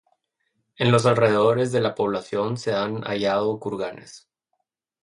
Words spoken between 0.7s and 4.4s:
En los alrededores de la población se han hallado kurganes.